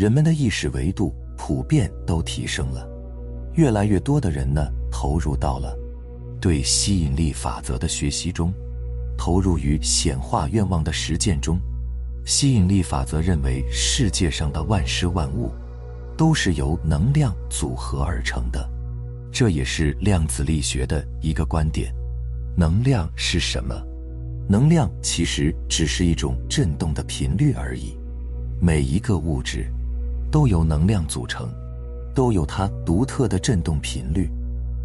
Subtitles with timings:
[0.00, 2.88] 人们的意识维度普遍都提升了，
[3.52, 5.76] 越来越多的人呢投入到了
[6.40, 8.50] 对吸引力法则的学习中，
[9.18, 11.60] 投入于显化愿望的实践中。
[12.24, 15.52] 吸引力法则认为，世界上的万事万物
[16.16, 18.66] 都是由能量组合而成的，
[19.30, 21.94] 这也是量子力学的一个观点。
[22.56, 23.74] 能量是什么？
[24.48, 27.98] 能量其实只是一种振动的频率而已。
[28.62, 29.70] 每一个物质
[30.30, 31.48] 都由能量组成，
[32.14, 34.30] 都有它独特的振动频率。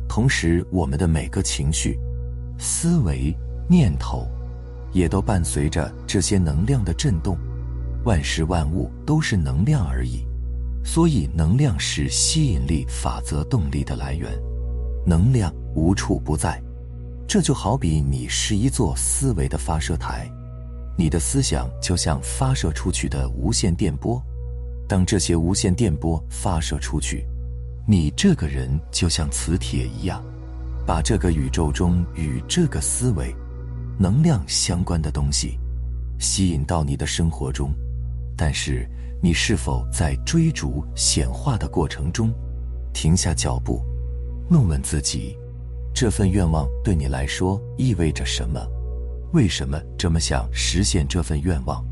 [0.07, 1.99] 同时，我们的每个情绪、
[2.57, 3.35] 思维、
[3.67, 4.27] 念头，
[4.91, 7.37] 也都伴随着这些能量的振动。
[8.03, 10.23] 万事万物都是能量而已，
[10.83, 14.31] 所以能量是吸引力法则动力的来源。
[15.07, 16.61] 能量无处不在，
[17.27, 20.29] 这就好比你是一座思维的发射台。
[20.95, 24.21] 你的思想就像发射出去的无线电波，
[24.87, 27.25] 当这些无线电波发射出去，
[27.87, 30.23] 你这个人就像磁铁一样，
[30.85, 33.35] 把这个宇宙中与这个思维、
[33.97, 35.59] 能量相关的东西
[36.19, 37.73] 吸引到你的生活中。
[38.37, 38.87] 但是，
[39.21, 42.33] 你是否在追逐显化的过程中
[42.93, 43.81] 停下脚步，
[44.49, 45.35] 问问自己，
[45.93, 48.59] 这份愿望对你来说意味着什么？
[49.33, 51.83] 为什么这么想实现这份愿望？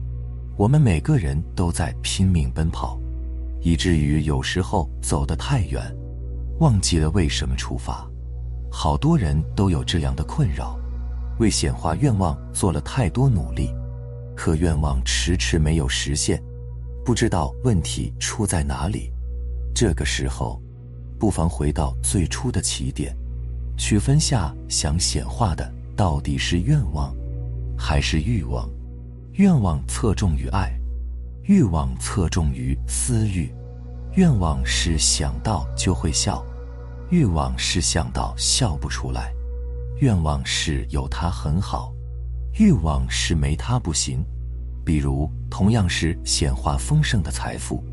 [0.55, 2.99] 我们每个人都在拼命奔跑，
[3.61, 5.81] 以至于有时候走得太远，
[6.59, 8.07] 忘记了为什么出发。
[8.71, 10.77] 好多人都有这样的困扰：
[11.39, 13.73] 为显化愿望做了太多努力，
[14.35, 16.41] 可愿望迟迟没有实现，
[17.03, 19.11] 不知道问题出在哪里。
[19.73, 20.61] 这个时候，
[21.17, 23.15] 不妨回到最初的起点，
[23.75, 27.11] 区分下想显化的到底是愿望。
[27.75, 28.69] 还是欲望，
[29.37, 30.71] 愿望侧重于爱，
[31.45, 33.51] 欲望侧重于私欲。
[34.13, 36.45] 愿望是想到就会笑，
[37.09, 39.33] 欲望是想到笑不出来。
[40.01, 41.91] 愿望是有它很好，
[42.59, 44.23] 欲望是没它不行。
[44.85, 47.83] 比如，同样是显化丰盛的财富，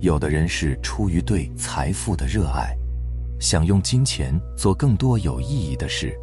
[0.00, 2.76] 有的人是出于对财富的热爱，
[3.40, 6.14] 想用金钱做更多有意义的事。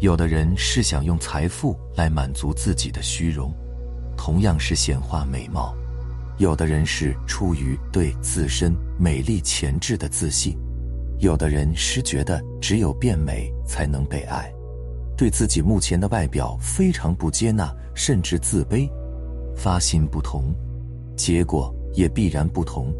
[0.00, 3.54] 有的人是想用财富来满足自己的虚荣，
[4.16, 5.74] 同样是显化美貌；
[6.38, 10.54] 有的人是出于对自身美丽潜质的自信；
[11.18, 14.52] 有的人是觉得只有变美才能被爱，
[15.16, 18.88] 对自己目前的外表非常不接纳，甚至自卑。
[19.54, 20.54] 发心不同，
[21.16, 22.92] 结果也必然不同。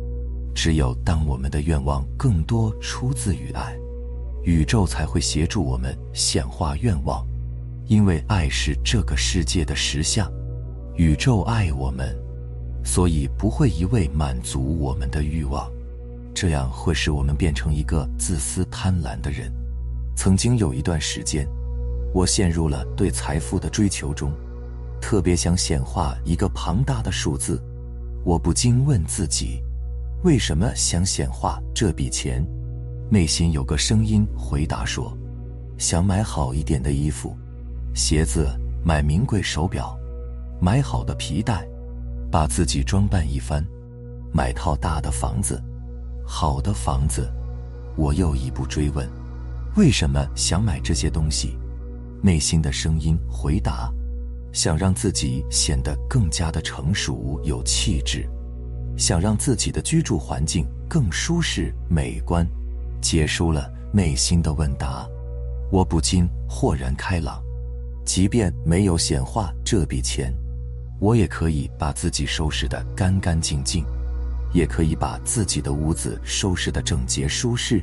[0.55, 3.75] 只有当我们的愿望更多出自于爱。
[4.45, 7.25] 宇宙才会协助我们显化愿望，
[7.87, 10.31] 因为爱是这个世界的实相。
[10.97, 12.15] 宇宙爱我们，
[12.85, 15.71] 所以不会一味满足我们的欲望，
[16.35, 19.51] 这样会使我们变成一个自私贪婪的人。
[20.15, 21.49] 曾经有一段时间，
[22.13, 24.33] 我陷入了对财富的追求中，
[25.01, 27.59] 特别想显化一个庞大的数字。
[28.23, 29.63] 我不禁问自己：
[30.25, 32.47] 为什么想显化这笔钱？
[33.11, 35.17] 内心有个声音回答说
[35.79, 37.35] ：“想买好一点的衣服、
[37.95, 38.47] 鞋子，
[38.85, 39.99] 买名贵手表，
[40.65, 41.67] 买好的皮带，
[42.31, 43.67] 把自己装扮一番，
[44.33, 45.61] 买套大的房子，
[46.25, 47.29] 好的房子。”
[47.99, 49.05] 我又一步追问
[49.77, 51.59] ：“为什么想买这些东西？”
[52.23, 53.93] 内心的声音回答
[54.55, 58.25] ：“想让自己显得更加的成熟有气质，
[58.97, 62.47] 想让自己的居住环境更舒适美观。”
[63.03, 65.09] 结束了内心的问答，
[65.73, 67.43] 我不禁豁然开朗。
[68.05, 70.33] 即便没有显化这笔钱，
[71.03, 73.85] 我也可以把自己收拾得干干净净，
[74.55, 77.83] 也可以把自己的屋子收拾得整洁舒适。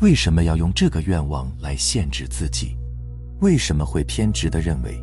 [0.00, 2.76] 为什么要用这个愿望来限制自己？
[3.40, 4.96] 为什么会偏执地认为，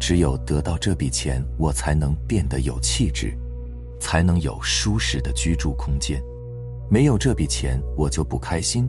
[0.00, 3.38] 只有得到这笔钱，我才能变得有气质，
[4.00, 6.20] 才能有舒适的居住空间？
[6.90, 8.88] 没有这笔钱，我就不开心。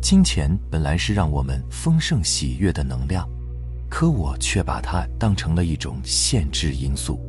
[0.00, 3.28] 金钱本来是让我们丰盛喜悦的能量，
[3.94, 7.20] 可我却把它当成了一种限制因素。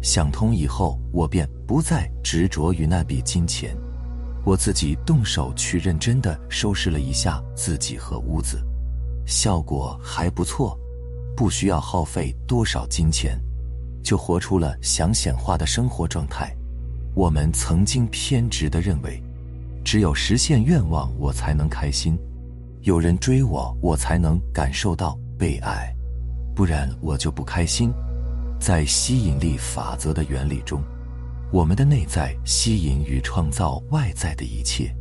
[0.00, 3.76] 想通以后，我便不再执着于那笔金钱。
[4.44, 8.64] 我自己动手去认真的收拾了一下自己和屋子，
[9.26, 10.78] 效果还不错，
[11.36, 13.36] 不需要耗费多少金钱，
[14.00, 16.54] 就活出了想显化的生活状态。
[17.16, 19.20] 我们曾经偏执的认为，
[19.84, 22.14] 只有实现愿望，我才能开心；
[22.82, 25.92] 有人追我，我才能感受到被爱，
[26.54, 27.92] 不然我就不开心。
[28.60, 30.82] 在吸引力法则的原理中。
[31.52, 34.92] 我们的内在吸引与创造外在的一切。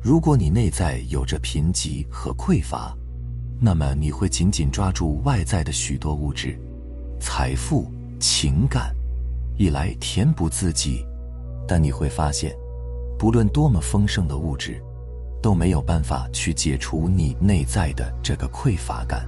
[0.00, 2.96] 如果你内在有着贫瘠和匮乏，
[3.60, 6.56] 那么你会紧紧抓住外在的许多物质、
[7.18, 7.90] 财富、
[8.20, 8.94] 情感，
[9.56, 11.04] 一来填补自己。
[11.66, 12.54] 但你会发现，
[13.18, 14.80] 不论多么丰盛的物质，
[15.42, 19.26] 都没有办法去解除你内在的这个匮乏感。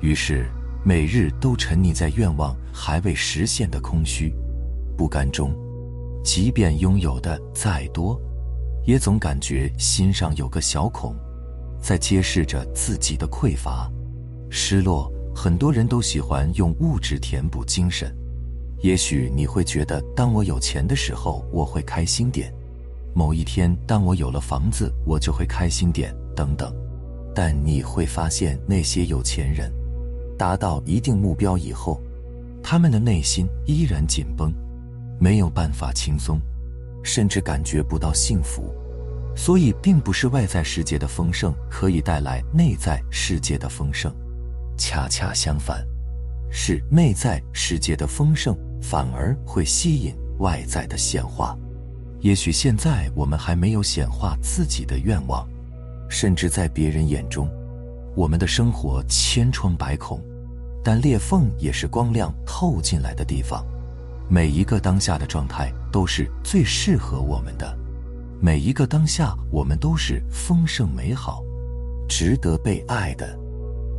[0.00, 0.48] 于是，
[0.88, 4.32] 每日都沉溺在愿望还未实现的空虚、
[4.96, 5.52] 不甘中。
[6.22, 8.16] 即便拥有的再多，
[8.84, 11.12] 也总感觉心上有个小孔，
[11.82, 13.90] 在揭示着自己的匮乏、
[14.48, 15.12] 失落。
[15.34, 18.16] 很多人都喜欢用物质填补精神。
[18.80, 22.48] 也许你会觉得，当我有钱的时候，我会开心点；
[23.12, 26.72] 某一天，当我有了房子，我就会开心点，等等。
[27.34, 29.68] 但你会发现，那些有钱人
[30.36, 32.00] 达到一定目标以后，
[32.62, 34.52] 他们的内心依然紧绷。
[35.18, 36.38] 没有办法轻松，
[37.02, 38.70] 甚至感觉不到幸福，
[39.34, 44.14] 所以并不是外在世界的丰盛可以带来内在世界的丰盛，
[44.76, 45.82] 恰恰相反，
[46.50, 51.56] 是内在世界的丰盛反而会吸引外在的显化。
[52.20, 55.48] 也许现在我们还没有显化自己的愿望，
[56.10, 57.48] 甚至在别人眼中，
[58.16, 60.18] 我们的生活千疮百孔，
[60.82, 63.62] 但裂缝也是光亮透进来的地方。
[64.26, 67.78] 每一个当下的状态都是最适合我们的，
[68.40, 71.42] 每一个当下我们都是丰盛美好，
[72.08, 73.38] 值得被爱的。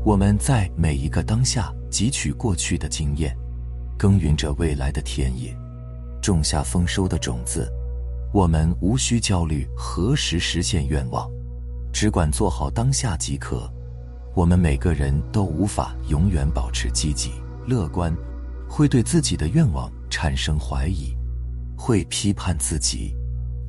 [0.03, 3.37] 我们在每一个当下汲取过去的经验，
[3.99, 5.55] 耕耘着未来的田野，
[6.23, 7.71] 种下丰收的种子。
[8.33, 11.29] 我们无需焦虑何时实现愿望，
[11.93, 13.71] 只管做好当下即可。
[14.37, 17.31] 我们每个人都无法永远保持积极
[17.65, 18.15] 乐观，
[18.69, 19.91] 会对自己的愿望。
[20.11, 21.15] 产生怀疑，
[21.75, 23.15] 会批判自己，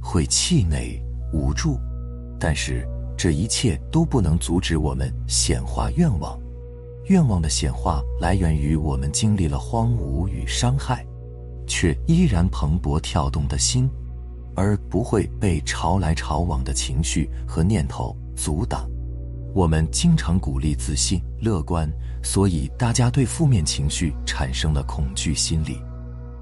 [0.00, 1.78] 会气馁无助，
[2.38, 2.86] 但是
[3.16, 6.38] 这一切都不能阻止我们显化愿望。
[7.06, 11.04] 愿望的显化来源于我们经历了荒芜与伤害，
[11.66, 13.90] 却依然蓬勃跳动的心，
[14.54, 18.88] 而不会被潮来潮往的情绪和念头阻挡。
[19.54, 21.90] 我们经常鼓励自信、乐观，
[22.22, 25.80] 所以大家对负面情绪产生了恐惧心理。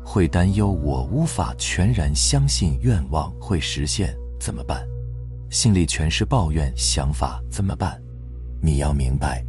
[0.04, 4.86] 会担忧我无法全然相信愿望会实现怎么办？
[5.50, 8.00] 心里全是抱怨想法怎么办？
[8.60, 9.44] 你要明白，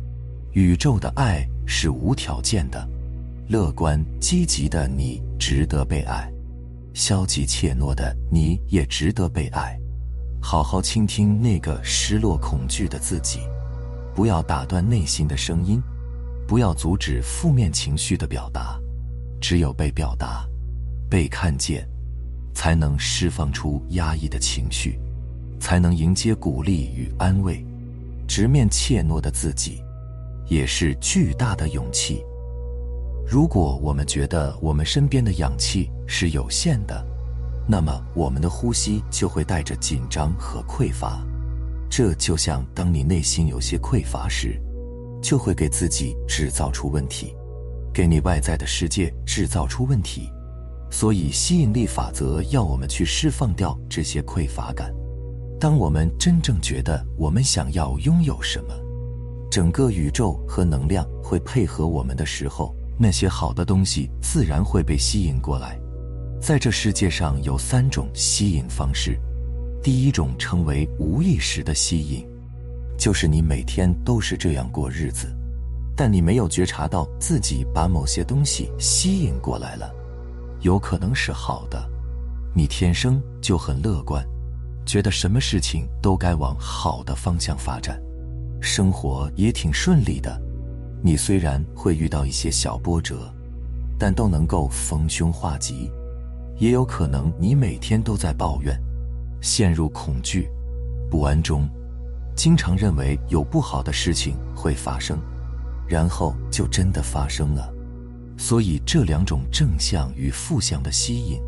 [0.54, 2.88] 宇宙的爱是无条件的，
[3.48, 6.32] 乐观积极的你值得被爱，
[6.94, 9.78] 消极怯懦的你也值得被爱。
[10.42, 13.40] 好好倾听那个失落恐惧的自己，
[14.16, 15.82] 不要打断内心的声音，
[16.48, 18.80] 不要阻止负面情绪的表达。
[19.40, 20.48] 只有被表达、
[21.10, 21.88] 被看见，
[22.54, 25.00] 才能释放出压抑的情绪，
[25.60, 27.64] 才能迎接鼓励与安慰。
[28.28, 29.82] 直面怯懦的自己，
[30.48, 32.24] 也是巨大的勇气。
[33.28, 37.06] 如果我们觉得我们身边的氧气是有限的，
[37.68, 41.22] 那么我们的呼吸就会带着紧张和匮乏。
[41.90, 44.60] 这就像当你内心有些匮乏时，
[45.22, 47.36] 就会给自己制造出问题。
[47.94, 50.32] 给你外在的世界制造出问题，
[50.92, 54.94] 所以吸引力法则要我们去释放掉这些匮乏感。
[55.60, 58.74] 当我们真正觉得我们想要拥有什么，
[59.50, 65.80] 整个宇宙和能量会配合我们的时候，那些好的东西自然会被吸引过来。
[66.40, 69.20] 在这世界上有三种吸引方式，
[69.84, 72.26] 第一种称为无意识的吸引，
[72.98, 75.28] 就是你每天都是这样过日子。
[75.96, 79.92] 但你没有觉察到自己把某些东西吸引过来了，
[80.62, 81.90] 有可能是好的，
[82.56, 84.24] 你天生就很乐观，
[84.86, 88.00] 觉得什么事情都该往好的方向发展，
[88.62, 90.40] 生活也挺顺利的。
[91.04, 93.34] 你虽然会遇到一些小波折，
[93.98, 95.92] 但都能够逢凶化吉。
[96.58, 98.78] 也有可能你每天都在抱怨，
[99.42, 100.50] 陷入恐惧、
[101.10, 101.70] 不安中，
[102.36, 105.18] 经常认为有不好的事情会发生。
[105.88, 107.74] 然后就真的发生了，
[108.38, 111.40] 所以这两种正向与负向的吸引，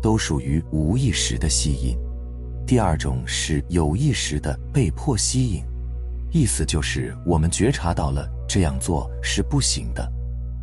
[0.00, 1.98] 都属于无意识的吸引。
[2.64, 5.64] 第二种是有意识的被迫吸引，
[6.30, 10.08] 意思就是我们觉察到了这样做是不行的，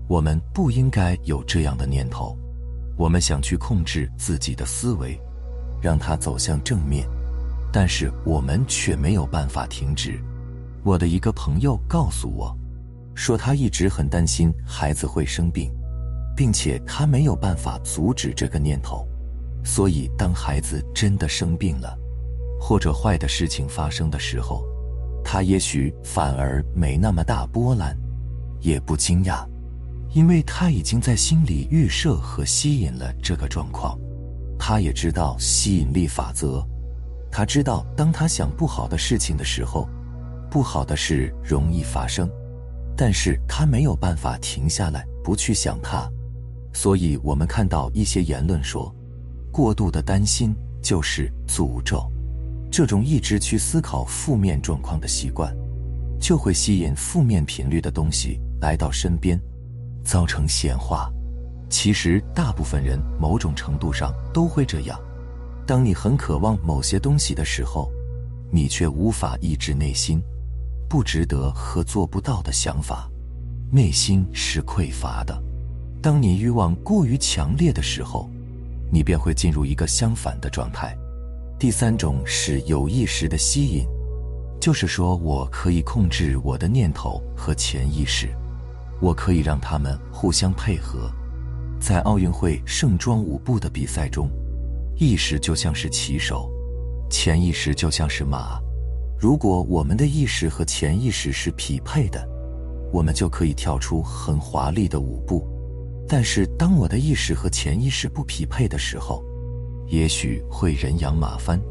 [0.07, 2.37] 我们不应该有这样的念头，
[2.99, 5.19] 我们想去控制自己的思维，
[5.81, 7.07] 让它走向正面，
[7.71, 10.19] 但是我们却没有办法停止。
[10.83, 12.55] 我的一个朋友告诉我。
[13.15, 15.69] 说他一直很担心孩子会生病，
[16.37, 19.05] 并且他没有办法阻止这个念头，
[19.61, 21.97] 所以当孩子真的生病了，
[22.57, 24.63] 或者坏的事情发生的时候，
[25.21, 27.93] 他也许反而没那么大波澜，
[28.61, 29.45] 也不惊讶，
[30.11, 33.97] 因为他已经在心里预设和吸引了这个状况。
[34.57, 36.65] 他也知道吸引力法则，
[37.31, 39.87] 他知道当他想不好的事情的时候，
[40.49, 42.29] 不好的事容易发生。
[42.97, 46.11] 但是他没有办法停下来不去想他，
[46.73, 48.93] 所以我们看到一些言论说，
[49.51, 52.11] 过度的担心就是诅咒。
[52.69, 55.55] 这种一直去思考负面状况的习惯，
[56.19, 59.39] 就会吸引负面频率的东西来到身边，
[60.03, 61.11] 造成显化。
[61.69, 64.99] 其实大部分人某种程度上都会这样。
[65.67, 67.91] 当你很渴望某些东西的时候，
[68.51, 70.21] 你却无法抑制内心。
[70.89, 73.07] 不值得和做不到的想法，
[73.71, 75.39] 内心是匮乏的。
[76.01, 78.27] 当你欲望过于强烈的时候，
[78.91, 80.97] 你便会进入一个相反的状态。
[81.59, 83.85] 第三种是有意识的吸引，
[84.59, 88.29] 就是说我可以控制我的念头和潜意识，
[89.01, 91.11] 我可以让他们互相配合。
[91.79, 94.29] 在奥运会盛装舞步的比赛中，
[94.97, 96.51] 意识就像是骑手，
[97.09, 98.59] 潜意识就像是马。
[99.17, 102.27] 如果我们的意识和潜意识是匹配的，
[102.91, 105.47] 我们就可以跳出很华丽的舞步。
[106.07, 109.23] 但是，当我的意识和潜意识不匹配的时候，
[109.87, 111.61] 也许会人仰马翻。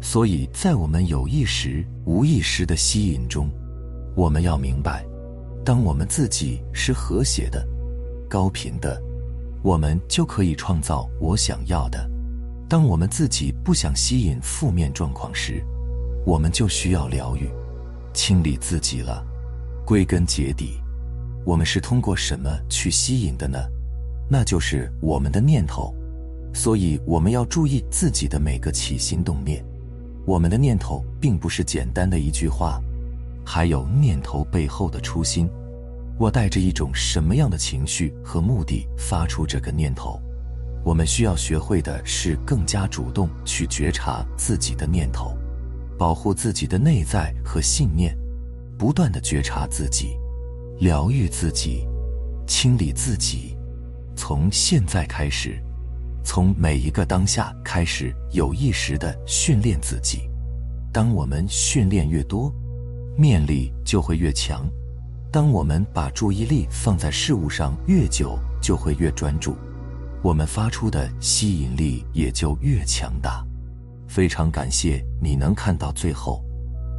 [0.00, 3.50] 所以在我们有意识、无意识的吸引中，
[4.16, 5.04] 我们要明白，
[5.64, 7.66] 当我们自己是和谐的、
[8.28, 9.00] 高频的，
[9.62, 12.06] 我们就可以创造我想要的。
[12.68, 15.64] 当我们自己不想吸引负面状况时，
[16.26, 17.48] 我们就需要疗愈、
[18.12, 19.24] 清理自己了。
[19.86, 20.78] 归根结底，
[21.46, 23.58] 我们是通过什么去吸引的呢？
[24.28, 25.94] 那就是我们的念头。
[26.52, 29.64] 所以，我们要注意自己的每个起心动念。
[30.26, 32.80] 我们的念头并不是简单的一句话，
[33.44, 35.48] 还有念头背后的初心。
[36.18, 40.20] 我带着一种什么样的情绪和目的发出这个念头？
[40.84, 45.36] 我们需要学会的是更加主动去觉察自己的念头。
[45.96, 48.16] 保护自己的内在和信念，
[48.76, 50.16] 不断的觉察自己，
[50.80, 51.86] 疗愈自己，
[52.46, 53.56] 清理自己。
[54.16, 55.56] 从现在开始，
[56.24, 60.28] 从每一个当下开始，有意识的训练自己。
[60.92, 62.52] 当我们训练越多，
[63.16, 64.68] 念力就会越强。
[65.30, 69.56] 当我们把注意力放在事物上越久，就会越专注，
[70.22, 73.44] 我们发出的吸引力也就越强大。
[74.06, 76.44] 非常感谢你能看到最后，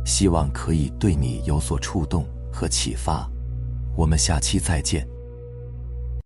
[0.05, 3.29] 希望可以对你有所触动和启发。
[3.95, 5.14] 我们下期再见。